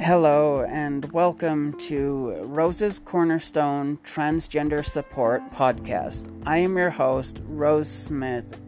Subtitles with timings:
[0.00, 6.32] Hello, and welcome to Rose's Cornerstone Transgender Support Podcast.
[6.46, 8.58] I am your host, Rose Smith,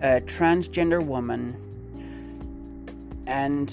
[0.00, 1.54] a transgender woman.
[3.28, 3.70] And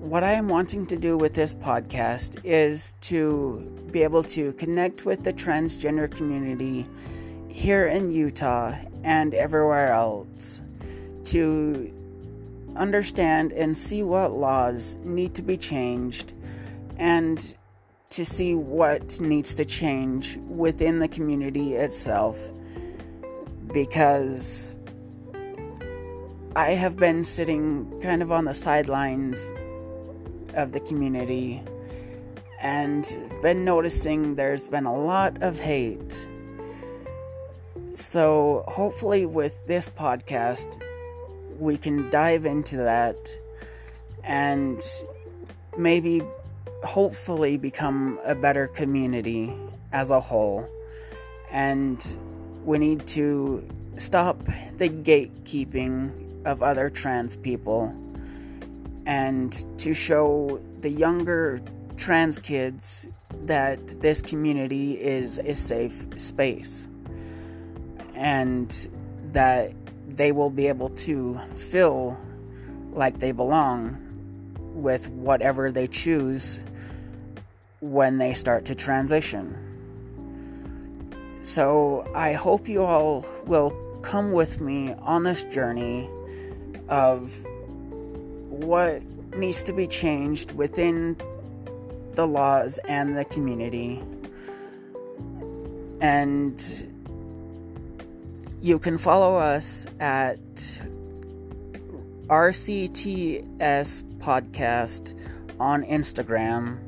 [0.00, 5.04] what I am wanting to do with this podcast is to be able to connect
[5.04, 6.86] with the transgender community
[7.48, 8.74] here in Utah
[9.04, 10.62] and everywhere else
[11.24, 11.92] to
[12.76, 16.32] understand and see what laws need to be changed
[16.96, 17.56] and
[18.10, 22.38] to see what needs to change within the community itself
[23.72, 24.76] because
[26.54, 29.54] I have been sitting kind of on the sidelines
[30.54, 31.62] of the community
[32.60, 33.04] and
[33.40, 36.28] been noticing there's been a lot of hate.
[37.94, 40.80] So, hopefully, with this podcast,
[41.62, 43.16] we can dive into that
[44.24, 44.82] and
[45.78, 46.20] maybe
[46.82, 49.54] hopefully become a better community
[49.92, 50.68] as a whole.
[51.52, 52.04] And
[52.64, 54.42] we need to stop
[54.76, 57.96] the gatekeeping of other trans people
[59.06, 61.60] and to show the younger
[61.96, 63.08] trans kids
[63.44, 66.88] that this community is a safe space
[68.14, 68.88] and
[69.32, 69.72] that
[70.16, 72.18] they will be able to feel
[72.92, 73.98] like they belong
[74.74, 76.64] with whatever they choose
[77.80, 79.56] when they start to transition.
[81.42, 83.70] So I hope you all will
[84.02, 86.08] come with me on this journey
[86.88, 87.36] of
[88.48, 89.02] what
[89.36, 91.16] needs to be changed within
[92.14, 94.02] the laws and the community.
[96.00, 96.91] And
[98.62, 100.38] you can follow us at
[102.28, 105.18] RCTS Podcast
[105.58, 106.78] on Instagram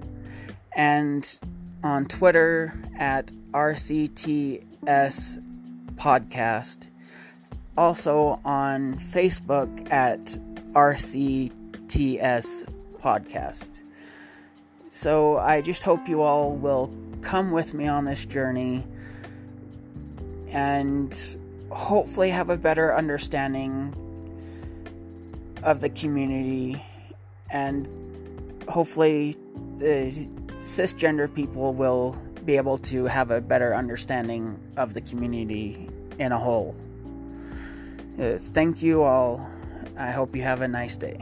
[0.76, 1.40] and
[1.82, 4.62] on Twitter at RCTS
[5.96, 6.90] Podcast.
[7.76, 10.20] Also on Facebook at
[10.74, 12.68] RCTS
[13.00, 13.82] Podcast.
[14.92, 18.86] So I just hope you all will come with me on this journey
[20.52, 21.36] and
[21.74, 23.92] hopefully have a better understanding
[25.64, 26.80] of the community
[27.50, 27.88] and
[28.68, 29.34] hopefully
[29.78, 36.32] the cisgender people will be able to have a better understanding of the community in
[36.32, 36.74] a whole.
[38.20, 39.44] Uh, thank you all.
[39.98, 41.18] I hope you have a nice day.